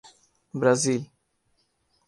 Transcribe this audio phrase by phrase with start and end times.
[0.53, 1.03] Brazil